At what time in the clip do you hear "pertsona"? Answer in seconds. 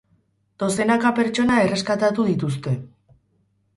1.21-1.59